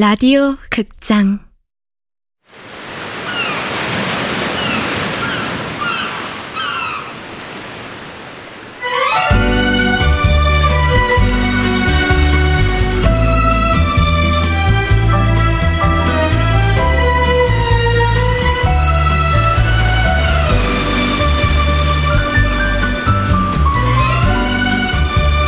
라디오 0.00 0.54
극장. 0.70 1.40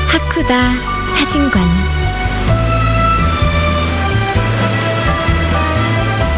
하쿠다 0.09 1.07
사진관 1.07 2.00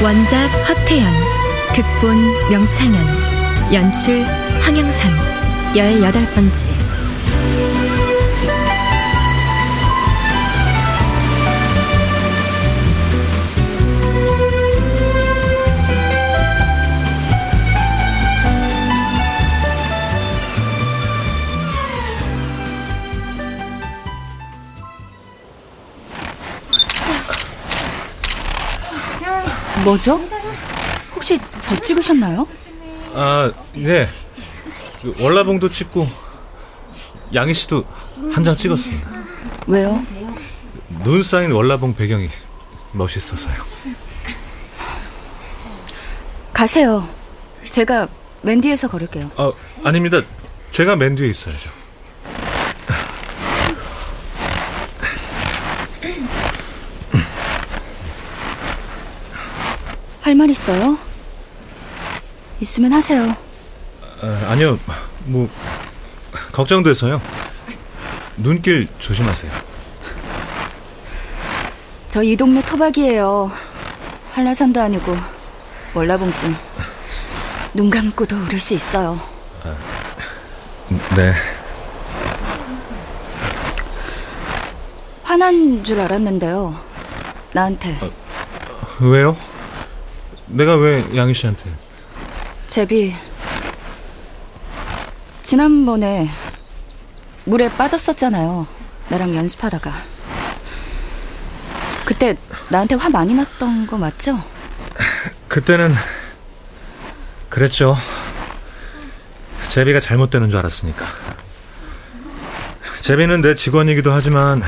원작 0.03 0.49
허태연 0.69 1.07
극본 1.77 2.51
명창현 2.51 3.73
연출 3.73 4.25
황영선 4.61 5.13
열여덟 5.77 6.27
번째 6.35 6.82
뭐죠? 29.85 30.21
혹시 31.15 31.39
저 31.61 31.79
찍으셨나요? 31.81 32.47
아, 33.15 33.53
네. 33.75 34.09
그 35.03 35.15
월라봉도 35.21 35.71
찍고 35.71 36.07
양희 37.35 37.55
씨도 37.55 37.85
한 38.33 38.45
장 38.45 38.57
찍었습니다. 38.57 39.11
왜요? 39.67 40.05
눈 41.05 41.23
쌓인 41.23 41.53
월라봉 41.53 41.95
배경이 41.97 42.29
멋있어서요. 42.93 43.55
가세요. 46.53 47.09
제가 47.71 48.09
맨 48.43 48.61
뒤에서 48.61 48.89
걸을게요. 48.89 49.31
아, 49.37 49.51
아닙니다. 49.85 50.21
제가 50.73 50.97
맨 50.97 51.15
뒤에 51.15 51.29
있어야죠. 51.31 51.71
할 60.33 60.37
말 60.37 60.49
있어요? 60.49 60.97
있으면 62.61 62.91
하세요. 62.95 63.37
아, 64.23 64.47
아니요. 64.49 64.79
뭐 65.27 65.47
걱정돼서요. 66.53 67.21
눈길 68.39 68.89
조심하세요. 68.99 69.53
저 72.09 72.23
이 72.25 72.35
동네 72.35 72.63
토박이에요. 72.63 73.53
한라산도 74.33 74.81
아니고 74.81 75.15
월라봉증. 75.95 76.57
눈 77.75 77.91
감고도 77.91 78.35
오를 78.45 78.59
수 78.59 78.73
있어요. 78.75 79.21
네. 81.15 81.35
화난 85.25 85.85
줄 85.85 86.01
알았는데요. 86.01 86.75
나한테 87.53 87.99
왜요? 89.01 89.37
내가 90.53 90.77
왜 90.77 91.05
양희 91.17 91.35
씨한테? 91.35 91.63
제비 92.67 93.15
지난번에 95.43 96.29
물에 97.45 97.69
빠졌었잖아요. 97.71 98.67
나랑 99.09 99.35
연습하다가 99.35 99.93
그때 102.05 102.37
나한테 102.71 102.95
화 102.95 103.09
많이 103.09 103.35
났던 103.35 103.87
거 103.87 103.97
맞죠? 103.99 104.43
그때는 105.49 105.95
그랬죠. 107.49 107.97
제비가 109.69 110.01
잘못되는 110.01 110.51
줄 110.51 110.59
알았으니까. 110.59 111.07
제비는 113.01 113.41
내 113.41 113.55
직원이기도 113.55 114.13
하지만 114.13 114.63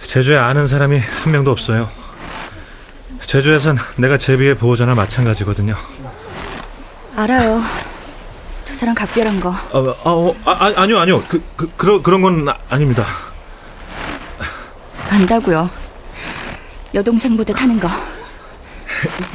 제주에 0.00 0.36
아는 0.36 0.66
사람이 0.66 0.98
한 0.98 1.32
명도 1.32 1.50
없어요. 1.50 1.88
제주에선 3.26 3.76
내가 3.96 4.18
제비의 4.18 4.56
보호자나 4.56 4.94
마찬가지거든요. 4.94 5.74
알아요. 7.16 7.60
두 8.64 8.74
사람 8.74 8.94
각별한 8.94 9.40
거. 9.40 9.50
아, 9.50 9.56
아, 9.72 10.10
어, 10.10 10.34
아, 10.44 10.50
아, 10.52 10.72
아니요, 10.76 10.98
아니요. 10.98 11.22
그, 11.28 11.42
그, 11.56 11.70
그런, 11.76 12.02
그런 12.02 12.22
건 12.22 12.48
아- 12.48 12.56
아닙니다. 12.68 13.04
안다고요. 15.10 15.68
여동생 16.94 17.36
보듯 17.36 17.60
하는 17.60 17.80
거. 17.80 17.88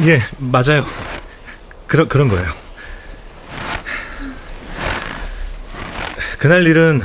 예, 0.05 0.21
맞아요. 0.37 0.85
그런, 1.87 2.07
그런 2.07 2.27
거예요. 2.29 2.49
그날 6.37 6.65
일은 6.65 7.01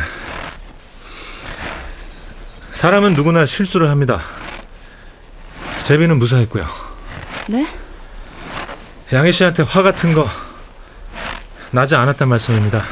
사람은 2.73 3.15
누구나 3.15 3.45
실수를 3.45 3.91
합니다. 3.91 4.21
제비는 5.87 6.19
무사했고요. 6.19 6.67
네? 7.49 7.65
양희 9.13 9.31
씨한테 9.31 9.63
화 9.63 9.83
같은 9.83 10.15
거 10.15 10.29
나지 11.71 11.95
않았단 11.95 12.29
말씀입니다. 12.29 12.83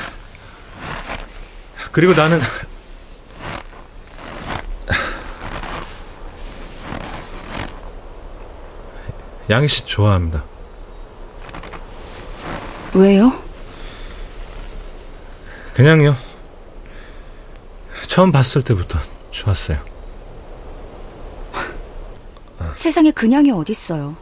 그리고 1.91 2.15
나는 2.15 2.41
양희 9.51 9.67
씨 9.67 9.85
좋아합니다. 9.85 10.45
왜요? 12.95 13.33
그냥요. 15.75 16.15
처음 18.07 18.31
봤을 18.31 18.63
때부터 18.63 19.01
좋았어요. 19.33 19.94
세상에 22.85 23.11
그냥이 23.13 23.51
어딨어요. 23.51 24.15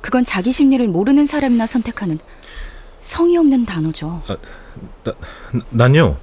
그건 0.00 0.24
자기 0.24 0.50
심리를 0.50 0.84
모르는 0.88 1.24
사람이나 1.24 1.66
선택하는 1.68 2.18
성의 2.98 3.36
없는 3.36 3.64
단어죠. 3.64 4.20
나, 5.04 5.12
난요. 5.70 6.18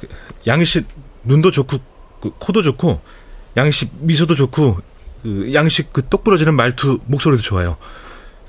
그, 0.00 0.08
양희 0.48 0.64
씨 0.64 0.84
눈도 1.22 1.52
좋고 1.52 1.78
그, 2.20 2.32
코도 2.40 2.62
좋고 2.62 3.00
양희 3.56 3.70
씨 3.70 3.88
미소도 4.00 4.34
좋고 4.34 4.78
그, 5.22 5.54
양희 5.54 5.70
씨그 5.70 6.08
똑부러지는 6.08 6.54
말투 6.54 6.98
목소리도 7.06 7.40
좋아요. 7.40 7.76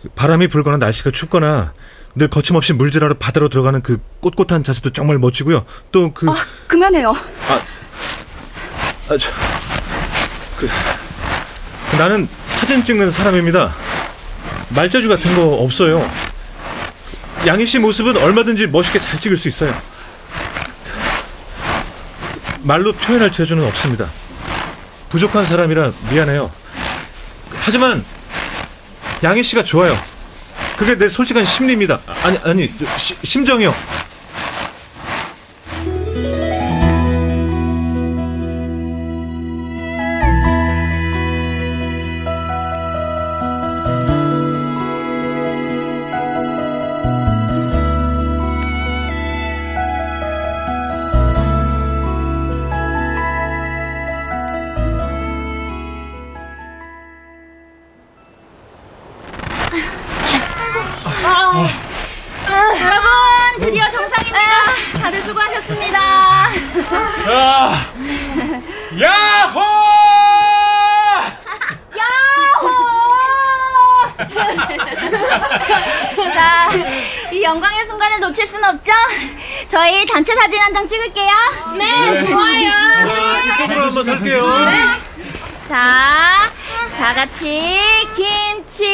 그 0.02 0.10
바람이 0.10 0.48
불거나 0.48 0.78
날씨가 0.78 1.12
춥거나 1.12 1.74
늘 2.16 2.28
거침없이 2.28 2.74
물질하러 2.74 3.18
바다로 3.20 3.50
들어가는 3.50 3.84
그 3.84 4.02
꼿꼿한 4.20 4.64
자세도 4.64 4.94
정말 4.94 5.20
멋지고요. 5.20 5.64
또 5.92 6.12
그 6.12 6.28
아, 6.28 6.34
그만해요. 6.66 7.12
아, 7.50 9.18
저, 9.18 9.30
그, 10.58 10.68
나는 12.02 12.28
사진 12.48 12.84
찍는 12.84 13.12
사람입니다. 13.12 13.76
말재주 14.70 15.08
같은 15.08 15.36
거 15.36 15.44
없어요. 15.58 16.10
양희 17.46 17.64
씨 17.68 17.78
모습은 17.78 18.18
얼마든지 18.18 18.66
멋있게 18.66 19.00
잘 19.00 19.20
찍을 19.20 19.38
수 19.38 19.48
있어요. 19.48 19.80
말로 22.64 22.92
표현할 22.94 23.32
재주는 23.32 23.64
없습니다. 23.68 24.08
부족한 25.10 25.46
사람이라 25.46 25.92
미안해요. 26.10 26.50
하지만 27.60 28.04
양희 29.22 29.44
씨가 29.44 29.64
좋아요. 29.64 29.96
그게 30.78 30.98
내 30.98 31.08
솔직한 31.08 31.46
심리입니다. 31.46 32.00
아니 32.24 32.40
아니 32.44 32.74
저, 32.80 32.98
시- 32.98 33.16
심정이요. 33.24 33.76
여러분 61.54 63.10
드디어 63.60 63.84
정상입니다. 63.90 64.40
다들 65.02 65.22
수고하셨습니다. 65.22 66.00
야호! 69.00 69.62
자, 76.34 76.70
이 77.32 77.42
영광의 77.44 77.86
순간을 77.86 78.20
놓칠 78.20 78.46
순 78.48 78.64
없죠? 78.64 78.92
저희 79.68 80.06
단체 80.06 80.36
사진 80.36 80.60
한 80.60 80.72
장 80.74 80.88
찍을게요. 80.88 81.34
네, 81.78 82.26
좋아요. 82.28 82.72
이쪽으로 83.56 83.86
한번 83.88 84.04
살게요. 84.06 84.44
자, 85.68 86.50
다 86.98 87.14
같이 87.14 87.78
김치, 88.16 88.86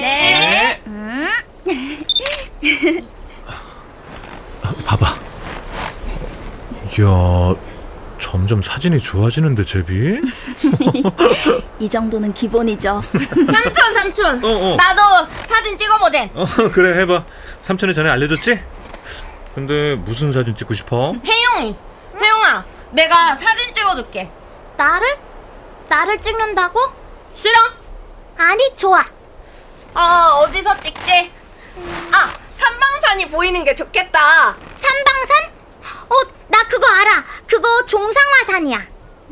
네. 0.00 0.80
음. 0.86 1.28
봐봐. 4.84 5.14
이야, 6.98 7.54
점점 8.18 8.62
사진이 8.62 9.00
좋아지는데, 9.00 9.64
제비? 9.64 10.20
이 11.78 11.88
정도는 11.88 12.34
기본이죠. 12.34 13.02
삼촌 13.10 13.94
삼촌 13.98 14.44
어, 14.44 14.48
어. 14.48 14.76
나도 14.76 15.02
사진 15.48 15.78
찍어보젠 15.78 16.30
어, 16.34 16.44
그래, 16.72 17.00
해봐. 17.00 17.24
삼촌이 17.62 17.94
전에 17.94 18.10
알려줬지? 18.10 18.60
근데 19.54 19.94
무슨 19.96 20.32
사진 20.32 20.54
찍고 20.54 20.74
싶어? 20.74 21.14
혜용이 21.24 21.74
혜용아 22.20 22.64
내가 22.92 23.34
사진 23.36 23.72
찍어줄게 23.74 24.30
나를? 24.76 25.16
나를 25.88 26.18
찍는다고? 26.18 26.78
싫어? 27.32 27.54
아니, 28.38 28.74
좋아. 28.74 29.04
어 29.94 30.00
어디서 30.42 30.80
찍지? 30.80 31.30
아 32.12 32.32
삼방산이 32.56 33.28
보이는 33.28 33.64
게 33.64 33.74
좋겠다 33.74 34.56
삼방산? 34.76 35.52
어, 36.10 36.14
나 36.48 36.58
그거 36.68 36.86
알아. 36.86 37.24
그거 37.46 37.84
종상화산이야. 37.86 38.78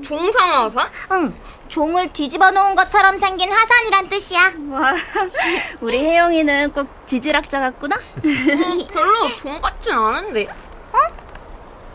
종상화산? 0.04 0.90
응. 1.12 1.40
종을 1.68 2.08
뒤집어 2.12 2.50
놓은 2.50 2.74
것처럼 2.74 3.18
생긴 3.18 3.52
화산이란 3.52 4.08
뜻이야. 4.08 4.52
와, 4.70 4.94
우리 5.80 5.98
혜영이는 5.98 6.72
꼭 6.72 6.88
지질학자 7.06 7.60
같구나. 7.60 7.98
별로 8.92 9.36
종 9.36 9.60
같진 9.60 9.92
않은데 9.92 10.48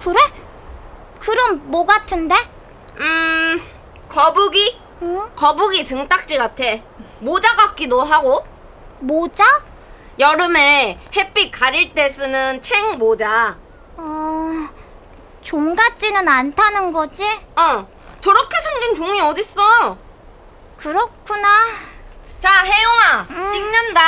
그래? 0.04 0.20
그럼 1.20 1.62
뭐 1.72 1.86
같은데? 1.86 2.36
음 2.98 3.62
거북이? 4.10 4.78
응? 5.02 5.30
거북이 5.36 5.86
등딱지 5.86 6.38
같아 6.38 6.64
모자 7.20 7.56
같기도 7.56 8.04
하고 8.04 8.46
모자? 9.04 9.44
여름에 10.20 11.00
햇빛 11.16 11.52
가릴 11.52 11.94
때 11.94 12.10
쓰는 12.10 12.62
책 12.62 12.98
모자 12.98 13.58
어, 13.98 14.70
종 15.42 15.76
같지는 15.76 16.28
않다는 16.28 16.92
거지? 16.92 17.24
어 17.56 17.88
저렇게 18.22 18.56
생긴 18.62 18.96
종이 18.96 19.20
어딨어 19.20 19.98
그렇구나. 20.78 21.48
자 22.40 22.64
혜용아 22.64 23.28
찍는다 23.54 24.02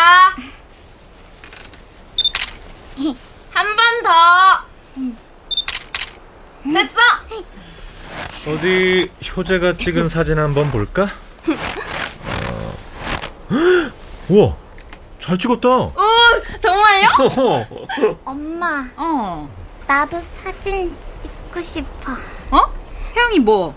한 3.54 3.76
번더 3.76 4.10
됐어 6.74 7.00
어디 8.48 9.10
효재가 9.36 9.78
찍은 9.78 10.10
사진 10.10 10.38
한번 10.38 10.72
볼까? 10.72 11.10
어... 11.48 12.76
헉! 13.52 13.94
우와, 14.30 14.56
잘 15.26 15.38
찍었다. 15.40 15.68
오 15.70 15.94
정말요? 16.62 17.08
엄마, 18.26 18.88
어. 18.96 19.50
나도 19.88 20.20
사진 20.20 20.96
찍고 21.24 21.62
싶어. 21.64 22.12
어? 22.52 22.72
혜영이 23.16 23.40
뭐? 23.40 23.74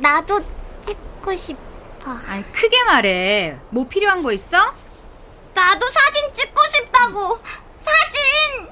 나도 0.00 0.40
찍고 0.82 1.34
싶어. 1.34 1.62
아니, 2.28 2.42
크게 2.52 2.84
말해. 2.84 3.56
뭐 3.70 3.88
필요한 3.88 4.22
거 4.22 4.32
있어? 4.32 4.58
나도 5.54 5.88
사진 5.88 6.30
찍고 6.34 6.60
싶다고. 6.66 7.38
사진. 7.78 8.68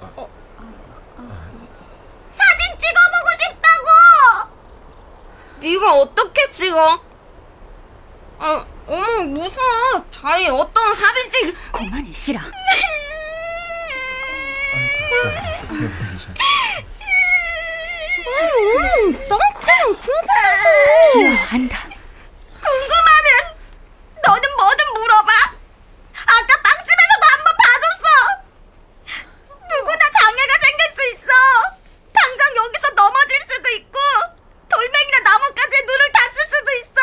사진 2.30 2.78
찍어보고 2.78 3.30
싶다고. 3.38 4.50
네가 5.60 5.94
어떻게 6.00 6.50
찍어? 6.50 7.00
어, 8.40 8.66
어머 8.86 9.22
무서워 9.24 10.04
자기 10.10 10.48
어떤 10.48 10.94
사진 10.94 11.30
찍 11.30 11.56
그만해, 11.72 12.12
싫어. 12.12 12.40
난 19.28 19.28
그냥 19.28 19.94
궁금해서 19.94 20.64
귀여워한다. 21.12 21.78
궁금하면 22.60 23.28
너는 24.26 24.56
뭐든 24.56 24.84
물어봐 24.94 25.30
아까 26.14 26.62
빵집에서도 26.62 27.24
한번 27.30 27.48
봐줬어 27.62 28.06
누구나 29.70 30.02
장애가 30.20 30.52
생길 30.60 30.80
수 30.94 30.98
있어 31.14 31.28
당장 32.12 32.56
여기서 32.56 32.94
넘어질 32.94 33.32
수도 33.50 33.68
있고 33.70 33.98
돌멩이나 34.68 35.18
나뭇가지에 35.24 35.80
눈을 35.86 36.12
다칠 36.12 36.42
수도 36.50 36.68
있어 36.82 37.00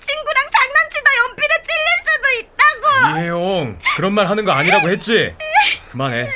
친구랑 0.00 0.44
장난치다 0.50 1.10
연필에 1.18 1.54
찔릴 1.66 1.88
수도 2.06 2.24
있다고 2.40 3.18
이혜용 3.18 3.78
그런 3.96 4.07
말 4.18 4.26
하는 4.28 4.44
거 4.44 4.50
아니라고 4.50 4.88
했지? 4.88 5.32
그만해 5.92 6.16
왜 6.18 6.26
그만해 6.26 6.32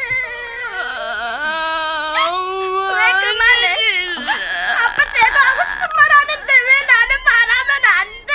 아빠 4.79 5.03
쟤도 5.13 5.37
하고 5.43 5.61
싶은 5.69 5.83
말 5.97 6.01
하는데 6.15 6.51
왜 6.63 6.71
나는 6.87 7.11
말하면 7.27 7.71
안 7.99 8.07
돼 8.29 8.33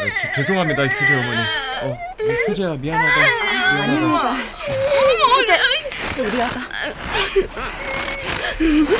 아, 0.00 0.02
지- 0.18 0.32
죄송합니다 0.36 0.80
효재 0.84 1.12
어머니 1.18 1.40
어, 1.82 1.84
효재야 2.48 2.70
미안하다 2.76 3.20
아닙니다. 3.82 4.24
이제, 5.42 5.50
이제 6.06 6.20
우리 6.22 6.42
아가. 6.42 6.54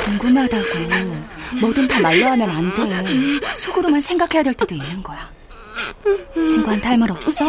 궁금하다고. 0.05 0.65
뭐든 1.61 1.87
다 1.87 1.99
말로 1.99 2.25
하면 2.27 2.49
안 2.49 2.73
돼. 2.73 2.81
속으로만 3.57 4.01
생각해야 4.01 4.41
될 4.43 4.53
때도 4.55 4.73
있는 4.73 5.03
거야. 5.03 5.29
친구한테 6.49 6.87
할 6.87 6.97
말 6.97 7.11
없어? 7.11 7.45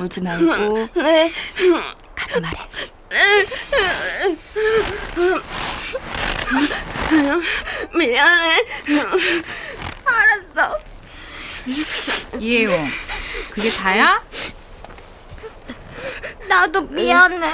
울지 0.00 0.20
말고 0.20 0.88
네 0.94 1.32
가서 2.14 2.40
말해. 2.40 2.58
미안해 7.94 8.64
알았어 10.04 10.78
이혜용. 12.38 12.88
그게 13.50 13.70
다야? 13.70 14.22
나도 16.48 16.82
미안해. 16.82 17.50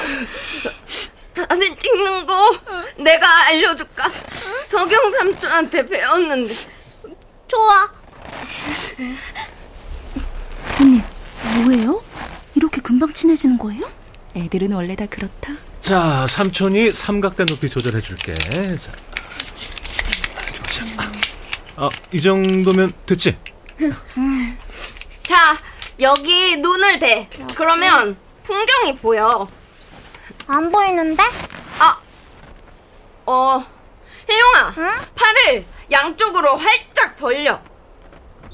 사진 1.34 1.78
찍는 1.78 2.26
거 2.26 2.58
내가 2.96 3.46
알려줄까? 3.46 4.10
석영 4.66 5.12
삼촌한테 5.12 5.86
배웠는데. 5.86 6.54
좋아. 7.46 7.92
뭐예요? 11.62 12.02
이렇게 12.54 12.80
금방 12.80 13.12
친해지는 13.12 13.58
거예요? 13.58 13.82
애들은 14.36 14.72
원래 14.72 14.94
다 14.94 15.06
그렇다. 15.06 15.52
자, 15.80 16.26
삼촌이 16.28 16.92
삼각대 16.92 17.46
높이 17.46 17.68
조절해 17.70 18.00
줄게. 18.00 18.34
자. 18.34 18.92
자. 20.70 21.10
아, 21.76 21.88
이 22.12 22.20
정도면 22.20 22.92
됐지? 23.06 23.36
자, 25.26 25.56
여기 26.00 26.56
눈을 26.56 26.98
대. 26.98 27.28
그러면 27.54 28.16
풍경이 28.42 28.96
보여. 28.96 29.48
안 30.46 30.70
보이는데? 30.72 31.22
아, 31.78 31.98
어, 33.26 33.64
혜용아, 34.28 34.72
팔을 35.14 35.64
양쪽으로 35.90 36.56
활짝 36.56 37.16
벌려. 37.18 37.60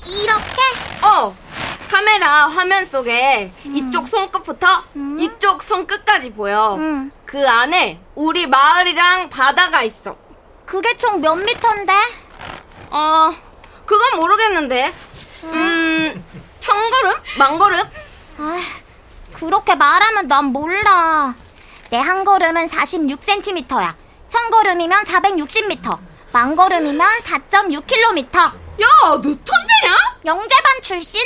이렇게? 0.07 0.61
어, 1.03 1.37
카메라 1.91 2.49
화면 2.49 2.85
속에 2.85 3.53
이쪽 3.65 4.09
손끝부터 4.09 4.67
이쪽 5.19 5.63
손끝까지 5.63 6.33
보여. 6.33 6.77
응. 6.79 7.11
그 7.25 7.49
안에 7.49 8.01
우리 8.15 8.47
마을이랑 8.47 9.29
바다가 9.31 9.83
있어. 9.83 10.17
그게 10.67 10.97
총 10.97 11.21
몇 11.21 11.35
미터인데? 11.37 11.93
어, 12.91 13.33
그건 13.87 14.17
모르겠는데. 14.17 14.93
음, 15.45 16.25
천걸음? 16.61 17.13
만걸음? 17.39 17.81
아, 18.39 18.61
그렇게 19.35 19.75
말하면 19.75 20.29
난 20.29 20.47
몰라. 20.47 21.35
내 21.91 21.99
한 21.99 22.25
걸음은 22.25 22.67
46cm야. 22.69 23.95
천 24.29 24.51
걸음이면 24.51 25.05
460m. 25.05 25.99
만 26.33 26.57
걸음이면 26.57 27.07
4.6km. 27.21 28.53
야, 28.81 28.87
너 29.11 29.23
천재냐? 29.23 30.19
영재반 30.25 30.81
출신? 30.83 31.21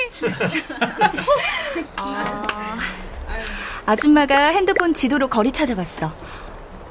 아줌마가 3.86 4.48
핸드폰 4.48 4.92
지도로 4.94 5.28
거리 5.28 5.52
찾아봤어. 5.52 6.12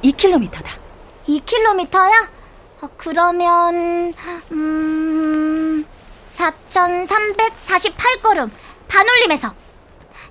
2km다. 0.03 0.65
2km야? 1.27 2.29
어, 2.81 2.89
그러면 2.97 4.13
음 4.51 5.85
4,348걸음 6.35 8.49
반올림에서 8.87 9.53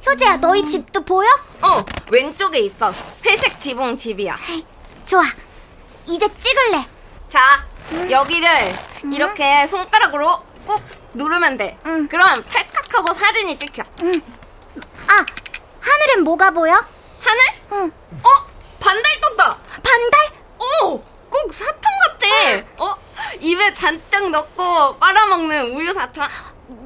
효재야 0.06 0.37
너희 0.37 0.64
집도 0.64 1.04
보여? 1.04 1.28
어, 1.62 1.85
왼쪽에 2.11 2.59
있어. 2.61 2.95
회색 3.25 3.59
지붕 3.61 3.97
집이야. 3.97 4.37
좋아 5.04 5.23
이제 6.06 6.28
찍을래 6.37 6.87
자, 7.28 7.66
여기를 8.11 8.49
이렇게 9.12 9.66
손가락으로 9.66 10.43
꾹 10.66 10.83
누르면 11.14 11.57
돼. 11.57 11.78
응. 11.87 12.09
그럼 12.09 12.45
찰칵하고 12.49 13.14
사진이 13.14 13.59
찍혀. 13.59 13.83
아 13.83 15.25
하늘엔 15.81 16.25
뭐가 16.25 16.50
보여? 16.50 16.75
하늘? 17.21 17.43
응 17.73 17.93
어? 18.23 18.28
반달 18.81 19.02
떴다. 19.21 19.57
반달? 19.83 20.21
오, 20.83 20.99
꼭 21.31 21.52
사탕 21.55 21.81
같아. 21.81 22.85
어? 22.85 22.97
입에 23.40 23.73
잔뜩 23.75 24.31
넣고 24.31 24.99
빨아먹는 24.99 25.73
우유 25.76 25.93
사탕. 25.95 26.28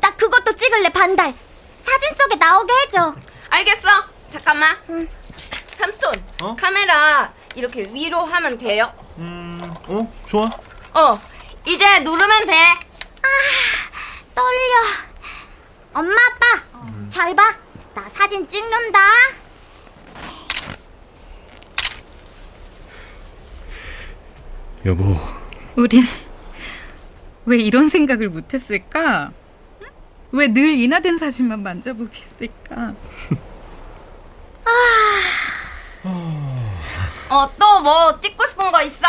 나 0.00 0.10
그것도 0.14 0.54
찍을래 0.54 0.90
반달 0.90 1.34
사진 1.78 2.14
속에 2.14 2.36
나오게 2.36 2.72
해줘 2.82 3.14
알겠어. 3.48 3.88
잠깐만. 4.30 4.76
응. 4.90 5.08
삼촌, 5.76 6.12
어? 6.42 6.54
카메라 6.60 7.32
이렇게 7.54 7.84
위로 7.90 8.22
하면 8.22 8.58
돼요? 8.58 8.92
음, 9.16 9.58
어, 9.88 10.12
좋아. 10.26 10.50
어, 10.94 11.20
이제 11.66 12.00
누르면 12.00 12.46
돼. 12.46 12.52
떨려 14.34 14.82
엄마 15.94 16.14
아빠 16.26 17.08
잘봐 17.10 17.42
나 17.94 18.08
사진 18.08 18.46
찍는다 18.48 18.98
여보, 24.86 25.14
우린 25.76 26.04
왜 27.44 27.58
이런 27.58 27.88
생각을 27.88 28.28
못했을까? 28.30 29.32
왜늘 30.32 30.78
인화된 30.78 31.18
사진만 31.18 31.62
만져보게 31.62 32.22
했을까? 32.22 32.94
어, 37.28 37.50
또 37.58 37.80
뭐 37.80 38.18
찍고 38.20 38.46
싶은 38.46 38.70
거 38.72 38.82
있어? 38.82 39.06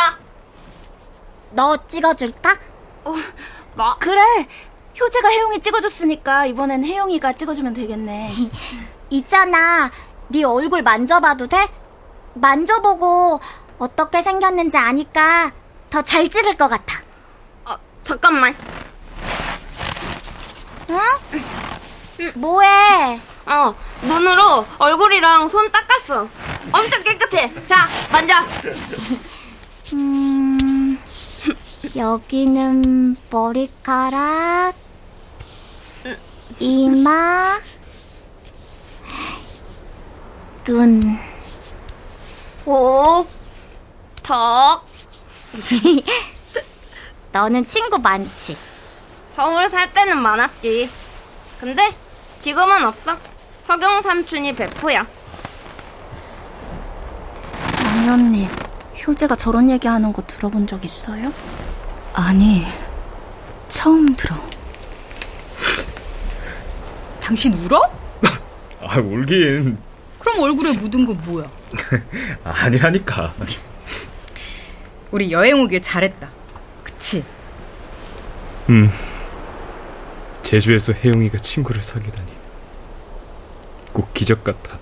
너 1.52 1.78
찍어줄까? 1.88 2.58
뭐? 3.04 3.96
그래. 4.00 4.22
효재가 5.00 5.30
혜영이 5.30 5.60
찍어줬으니까 5.62 6.46
이번엔 6.48 6.84
혜영이가 6.86 7.34
찍어주면 7.34 7.74
되겠네. 7.74 8.34
있잖아 9.10 9.90
네 10.30 10.44
얼굴 10.44 10.84
만져봐도 10.84 11.48
돼? 11.48 11.68
만져보고 12.34 13.40
어떻게 13.78 14.22
생겼는지 14.22 14.78
아니까 14.78 15.52
더 15.90 16.02
잘 16.04 16.30
찍을 16.30 16.56
것 16.56 16.70
같아 16.70 17.00
어, 17.66 17.76
잠깐만. 18.04 18.56
응? 20.90 22.32
뭐해? 22.36 23.20
어, 23.46 23.76
눈으로 24.04 24.66
얼굴이랑 24.78 25.48
손 25.50 25.70
닦았어. 25.72 26.28
엄청 26.72 27.04
깨끗해. 27.04 27.52
자, 27.68 27.88
만져. 28.12 28.36
음, 29.94 30.58
여기는 31.96 33.18
머리카락, 33.30 34.74
이마, 36.60 37.60
눈. 40.64 41.20
오, 42.66 43.26
턱. 44.24 44.86
너는 47.34 47.66
친구 47.66 47.98
많지? 47.98 48.56
서울 49.34 49.70
살 49.70 49.92
때는 49.92 50.18
많았지. 50.18 50.90
근데 51.60 51.90
지금은 52.40 52.86
없어. 52.86 53.18
석영 53.64 54.02
삼촌이 54.02 54.56
베프야. 54.56 55.06
아니 57.78 58.10
언니, 58.10 58.48
효재가 59.08 59.36
저런 59.36 59.70
얘기하는 59.70 60.14
거 60.14 60.22
들어본 60.24 60.68
적 60.68 60.84
있어요? 60.86 61.32
아니, 62.14 62.66
처음 63.68 64.16
들어. 64.16 64.36
당신 67.22 67.54
울어? 67.54 67.82
아 68.82 68.98
울긴 69.00 69.78
그럼 70.20 70.40
얼굴에 70.40 70.74
묻은 70.74 71.06
건 71.06 71.18
뭐야? 71.26 71.50
아니라니까. 72.44 73.34
우리 75.12 75.32
여행 75.32 75.60
오길 75.62 75.82
잘했다. 75.82 76.30
그치? 76.84 77.24
음, 78.70 78.90
제주에서 80.44 80.94
혜영이가 80.94 81.40
친구를 81.40 81.82
사귀다니 81.82 82.32
꼭 83.94 84.14
기적 84.14 84.44
같아. 84.44 84.78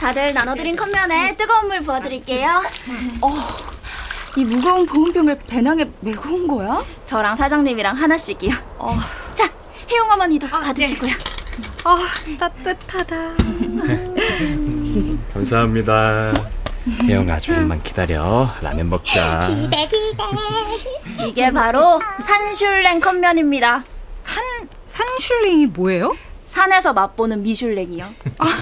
다들 0.00 0.32
나눠드린 0.32 0.74
컵면에 0.76 1.36
뜨거운 1.36 1.68
물 1.68 1.80
부어드릴게요. 1.80 2.48
어, 3.20 3.28
이 4.36 4.44
무거운 4.44 4.86
보온병을 4.86 5.38
배낭에 5.46 5.84
메고 6.00 6.30
온 6.34 6.46
거야? 6.48 6.82
저랑 7.06 7.36
사장님이랑 7.36 7.96
하나씩이요. 7.96 8.54
어. 8.78 8.96
자, 9.34 9.50
혜영 9.90 10.10
어머니도 10.10 10.46
받으시고요. 10.48 11.12
아, 11.84 11.98
따뜻하다. 12.38 13.16
감사합니다. 15.34 16.32
혜영아 17.04 17.38
조금만 17.40 17.82
기다려. 17.82 18.50
라면 18.62 18.88
먹자. 18.88 19.40
기대 19.40 19.86
기대. 19.86 20.24
이게 21.28 21.50
바로 21.50 22.00
산슐랭 22.26 23.00
컵면입니다. 23.00 23.84
산, 24.16 24.42
산슐랭이 24.86 25.66
뭐예요? 25.66 26.16
산에서 26.50 26.92
맛보는 26.92 27.42
미슐랭이요. 27.44 28.04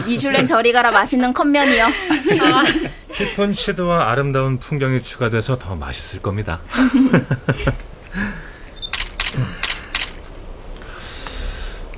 미슐랭 0.07 0.47
저리 0.47 0.73
가라 0.73 0.91
맛있는 0.91 1.33
컵면이요. 1.33 1.87
피톤 3.15 3.55
치드와 3.55 4.11
아름다운 4.11 4.59
풍경이 4.59 5.03
추가돼서 5.03 5.59
더 5.59 5.75
맛있을 5.75 6.21
겁니다. 6.21 6.61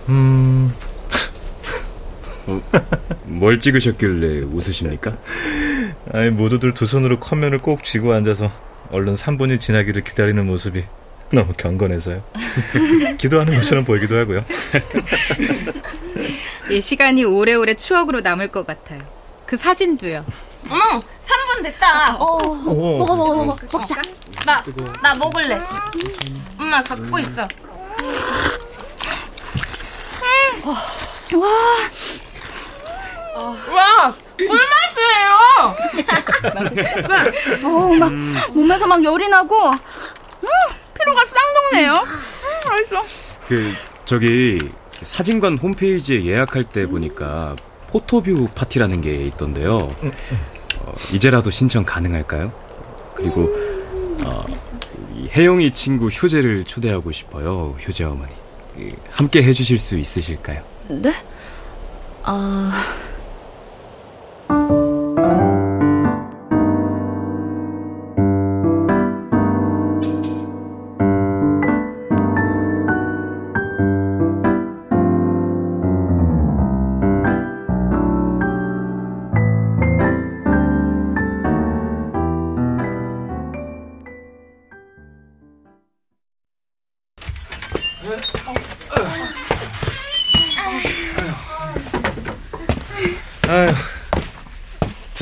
음, 0.08 0.72
뭘 3.24 3.58
찍으셨길래 3.58 4.42
웃으십니까? 4.44 5.16
아니 6.12 6.30
모두들 6.30 6.72
두 6.72 6.86
손으로 6.86 7.18
컵면을 7.18 7.58
꼭 7.58 7.82
쥐고 7.84 8.12
앉아서 8.12 8.50
얼른 8.92 9.14
3분이 9.14 9.60
지나기를 9.60 10.04
기다리는 10.04 10.46
모습이 10.46 10.84
너무 11.32 11.52
경건해서요. 11.56 12.22
기도하는 13.18 13.54
것처럼 13.56 13.84
보이기도 13.84 14.18
하고요. 14.18 14.44
이 16.70 16.80
시간이 16.80 17.24
오래오래 17.24 17.74
추억으로 17.76 18.20
남을 18.20 18.48
것 18.48 18.66
같아요. 18.66 19.00
그 19.46 19.56
사진도요. 19.56 20.24
어머, 20.68 20.80
3분 21.00 21.62
됐다. 21.62 22.16
오, 22.16 22.38
먹어 22.98 23.16
먹어 23.16 23.44
먹어. 23.44 23.56
먹자. 23.72 24.02
나, 24.46 24.62
나 25.02 25.14
먹을래. 25.14 25.60
엄마 26.58 26.82
갖고 26.82 27.18
있어. 27.18 27.46
와, 33.72 34.12
꿀맛이에요. 34.36 35.30
어, 37.64 37.94
막 37.98 38.12
몸에서 38.52 38.86
막 38.86 39.02
열이 39.02 39.28
나고, 39.28 39.70
음, 39.70 39.78
피로가 41.70 41.80
쌍둥네요. 41.80 41.92
음, 41.92 42.68
맛있어. 42.68 43.02
그 43.48 43.72
저기 44.04 44.58
사진관 44.92 45.56
홈페이지에 45.58 46.24
예약할 46.24 46.64
때 46.64 46.86
보니까 46.86 47.56
포토뷰 47.88 48.48
파티라는 48.54 49.00
게 49.00 49.14
있던데요. 49.26 49.76
어, 49.76 50.94
이제라도 51.12 51.50
신청 51.50 51.84
가능할까요? 51.84 52.52
그리고 53.14 53.48
어, 54.24 54.44
이 55.14 55.28
혜영이 55.28 55.72
친구 55.72 56.08
효재를 56.08 56.64
초대하고 56.64 57.12
싶어요. 57.12 57.76
효재 57.86 58.04
어머니. 58.04 58.32
그, 58.74 58.92
함께 59.10 59.42
해주실 59.42 59.78
수 59.78 59.96
있으실까요? 59.96 60.62
네? 60.88 61.12
아. 62.22 62.70
아 62.72 63.09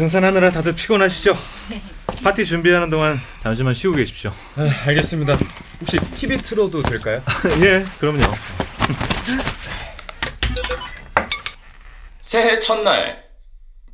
등산하느라 0.09 0.51
다들 0.51 0.75
피곤하시죠? 0.75 1.37
파티 2.25 2.45
준비하는 2.47 2.89
동안 2.91 3.21
잠시만 3.43 3.75
쉬고 3.75 3.95
계십시오. 3.95 4.33
아, 4.57 4.69
알겠습니다. 4.87 5.37
혹시 5.81 5.99
TV 6.15 6.39
틀어도 6.39 6.83
될까요? 6.83 7.23
예, 7.63 7.85
그럼요. 8.01 8.23
새해 12.23 12.59
첫날 12.59 13.23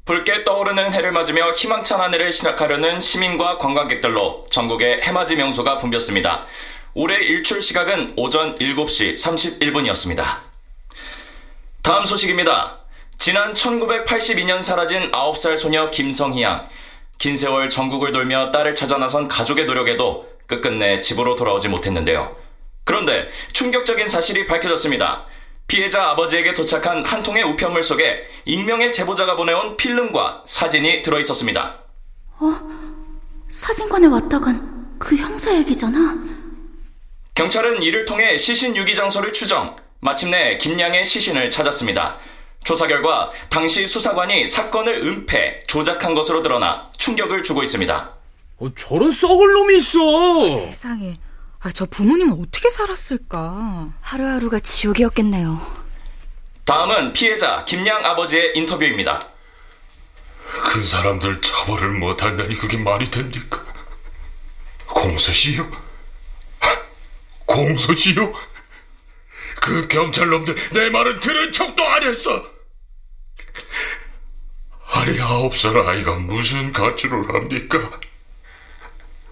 붉게 0.04 0.44
떠오르는 0.44 0.92
해를 0.92 1.12
맞으며 1.12 1.50
희망찬 1.50 2.00
한 2.00 2.14
해를 2.14 2.32
시작하려는 2.32 3.00
시민과 3.00 3.58
관광객들로 3.58 4.46
전국의 4.50 5.00
해맞이 5.02 5.36
명소가 5.36 5.78
붐볐습니다. 5.78 6.46
올해 6.94 7.16
일출 7.16 7.60
시각은 7.62 8.14
오전 8.16 8.54
7시 8.54 9.14
31분이었습니다. 9.14 10.24
다음 11.82 12.04
소식입니다. 12.04 12.83
지난 13.18 13.54
1982년 13.54 14.62
사라진 14.62 15.10
9살 15.10 15.56
소녀 15.56 15.90
김성희 15.90 16.42
양. 16.42 16.68
긴 17.18 17.36
세월 17.36 17.70
전국을 17.70 18.12
돌며 18.12 18.50
딸을 18.50 18.74
찾아 18.74 18.98
나선 18.98 19.28
가족의 19.28 19.66
노력에도 19.66 20.28
끝끝내 20.46 21.00
집으로 21.00 21.36
돌아오지 21.36 21.68
못했는데요. 21.68 22.36
그런데 22.84 23.28
충격적인 23.52 24.08
사실이 24.08 24.46
밝혀졌습니다. 24.46 25.24
피해자 25.66 26.10
아버지에게 26.10 26.52
도착한 26.52 27.04
한 27.06 27.22
통의 27.22 27.42
우편물 27.44 27.82
속에 27.82 28.28
익명의 28.44 28.92
제보자가 28.92 29.36
보내온 29.36 29.76
필름과 29.78 30.42
사진이 30.46 31.02
들어 31.02 31.18
있었습니다. 31.20 31.78
어? 32.40 32.52
사진관에 33.48 34.08
왔다 34.08 34.38
간 34.40 34.74
그 34.98 35.16
형사 35.16 35.54
얘기잖아. 35.54 35.98
경찰은 37.34 37.82
이를 37.82 38.04
통해 38.04 38.36
시신 38.38 38.74
유기 38.76 38.94
장소를 38.94 39.32
추정, 39.32 39.76
마침내 40.00 40.56
김양의 40.56 41.04
시신을 41.04 41.50
찾았습니다. 41.50 42.18
조사 42.64 42.86
결과 42.86 43.30
당시 43.50 43.86
수사관이 43.86 44.46
사건을 44.46 45.06
은폐, 45.06 45.64
조작한 45.66 46.14
것으로 46.14 46.42
드러나 46.42 46.90
충격을 46.96 47.42
주고 47.42 47.62
있습니다. 47.62 48.10
어, 48.58 48.74
저런 48.74 49.10
썩을 49.10 49.52
놈이 49.52 49.76
있어! 49.76 50.48
세상에. 50.48 51.18
아, 51.60 51.70
저 51.72 51.84
부모님은 51.86 52.40
어떻게 52.42 52.68
살았을까? 52.70 53.92
하루하루가 54.00 54.60
지옥이었겠네요. 54.60 55.84
다음은 56.64 57.12
피해자 57.12 57.64
김양 57.66 58.04
아버지의 58.04 58.52
인터뷰입니다. 58.56 59.20
그 60.70 60.84
사람들 60.84 61.40
처벌을 61.42 61.90
못한다니 61.90 62.54
그게 62.56 62.78
말이 62.78 63.10
됩니까? 63.10 63.62
공소시효? 64.86 65.66
공소시효? 67.44 68.32
그 69.60 69.88
경찰놈들 69.88 70.70
내 70.72 70.88
말을 70.90 71.20
들은 71.20 71.52
척도 71.52 71.86
안 71.86 72.02
했어! 72.02 72.53
아홉 75.20 75.56
살 75.56 75.76
아이가 75.76 76.14
무슨 76.14 76.72
가출을 76.72 77.34
합니까? 77.34 78.00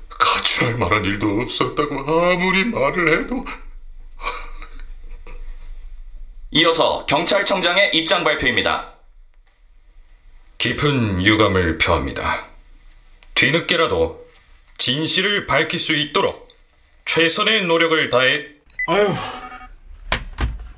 가출할 0.09 0.77
만한 0.77 1.05
일도 1.05 1.41
없었다고 1.41 2.01
아무리 2.01 2.65
말을 2.65 3.21
해도 3.21 3.45
이어서 6.51 7.07
경찰청장의 7.07 7.91
입장 7.95 8.25
발표입니다. 8.25 8.93
깊은 10.59 11.25
유감을 11.25 11.79
표합니다. 11.79 12.47
뒤늦게라도 13.35 14.27
진실을 14.79 15.47
밝힐 15.47 15.81
수 15.81 15.97
있도록 15.97 16.49
최선의 17.05 17.63
노력을 17.63 18.11
다해 18.11 18.47
아유. 18.89 19.09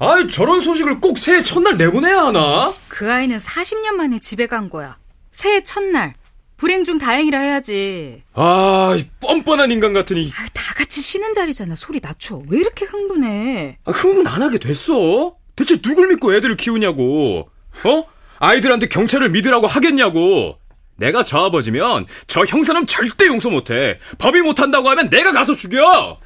아이 0.05 0.29
저런 0.29 0.61
소식을 0.61 1.01
꼭 1.01 1.19
새해 1.19 1.43
첫날 1.43 1.77
내보내야 1.77 2.27
하나? 2.27 2.73
그 2.89 3.11
아이는 3.11 3.39
40년 3.39 3.93
만에 3.93 4.19
집에 4.19 4.47
간 4.47 4.69
거야. 4.69 4.99
새해 5.31 5.63
첫날. 5.63 6.15
불행 6.57 6.85
중 6.85 6.99
다행이라 6.99 7.39
해야지. 7.41 8.23
아, 8.35 8.97
뻔뻔한 9.21 9.71
인간 9.73 9.93
같으니. 9.93 10.33
아유, 10.39 10.47
다 10.53 10.75
같이 10.75 11.01
쉬는 11.01 11.33
자리잖아. 11.33 11.75
소리 11.75 12.01
낮춰. 12.01 12.41
왜 12.49 12.59
이렇게 12.59 12.85
흥분해? 12.85 13.79
아, 13.85 13.91
흥분 13.91 14.27
안 14.27 14.41
하게 14.41 14.59
됐어? 14.59 15.37
대체 15.57 15.81
누굴 15.81 16.09
믿고 16.09 16.35
애들을 16.35 16.57
키우냐고. 16.57 17.49
어? 17.85 18.05
아이들한테 18.39 18.87
경찰을 18.89 19.31
믿으라고 19.31 19.67
하겠냐고. 19.67 20.59
내가 20.97 21.25
저 21.25 21.39
아버지면 21.39 22.07
저 22.29 22.45
형사는 22.45 22.87
절대 22.87 23.27
용서 23.27 23.51
못해. 23.51 23.99
법이 24.19 24.41
못한다고 24.43 24.89
하면 24.91 25.11
내가 25.11 25.33
가서 25.33 25.57
죽여. 25.57 26.19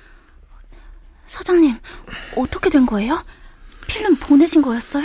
사장님, 1.27 1.75
어떻게 2.37 2.71
된 2.71 2.85
거예요? 2.87 3.23
필름 3.89 4.15
보내신 4.17 4.63
거였어요? 4.63 5.05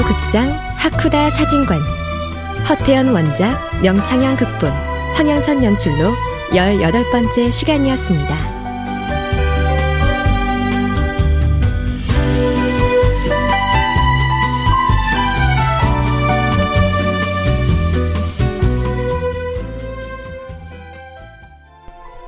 라디오 0.00 0.16
극장 0.16 0.48
하쿠다 0.78 1.28
사진관 1.28 1.78
허태연 2.68 3.08
원작 3.08 3.82
명창현 3.82 4.36
극본 4.36 4.70
황영선 5.14 5.62
연출로 5.62 6.14
18번째 6.52 7.52
시간이었습니다. 7.52 8.36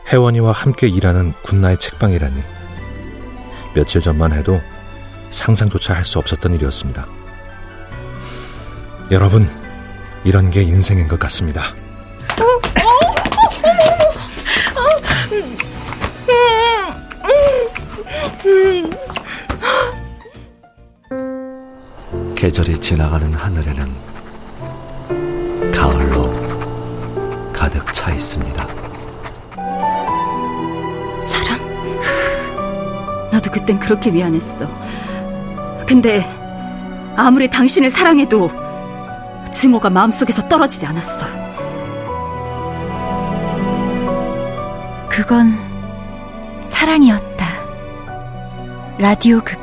혜원이와 0.08 0.52
함께 0.52 0.88
일하는 0.88 1.32
군나의 1.42 1.78
책방이라니 1.78 2.42
며칠 3.74 4.02
전만 4.02 4.32
해도 4.32 4.60
상상조차 5.30 5.94
할 5.94 6.04
수 6.04 6.18
없었던 6.18 6.54
일이었습니다. 6.54 7.21
여러분, 9.12 9.46
이런 10.24 10.50
게 10.50 10.62
인생인 10.62 11.06
것 11.06 11.18
같습니다. 11.18 11.74
계절이 22.34 22.78
지나가는 22.78 23.34
하늘에는 23.34 23.86
가을로 25.74 26.32
가득 27.52 27.92
차 27.92 28.10
있습니다. 28.12 28.66
사랑? 31.22 31.60
나도 33.30 33.50
그땐 33.50 33.78
그렇게 33.78 34.10
미안했어. 34.10 34.66
근데 35.86 36.24
아무리 37.14 37.50
당신을 37.50 37.90
사랑해도 37.90 38.61
증오가 39.52 39.90
마음속에서 39.90 40.48
떨어지지 40.48 40.86
않았어. 40.86 41.26
그건 45.08 45.52
사랑이었다. 46.64 47.46
라디오 48.98 49.40
극 49.42 49.61